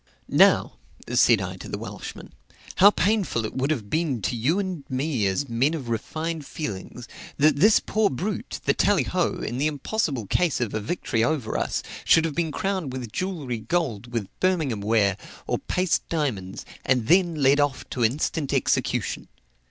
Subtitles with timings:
[0.27, 0.77] "Now,"
[1.13, 2.33] said I to the Welshman,
[2.77, 7.07] "How painful it would have been to you and me as men of refined feelings,
[7.37, 11.83] that this poor brute, the Tallyho, in the impossible case of a victory over us,
[12.03, 17.35] should have been crowned with jewellery, gold, with Birmingham ware, or paste diamonds, and then
[17.35, 19.27] led off to instant execution."